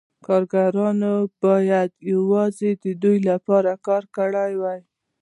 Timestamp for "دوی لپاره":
3.01-3.71